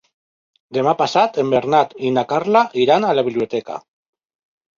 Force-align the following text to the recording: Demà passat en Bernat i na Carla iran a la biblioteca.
Demà 0.77 0.93
passat 1.01 1.37
en 1.43 1.51
Bernat 1.55 1.93
i 2.07 2.13
na 2.15 2.23
Carla 2.33 2.63
iran 2.85 3.07
a 3.07 3.13
la 3.19 3.27
biblioteca. 3.29 3.79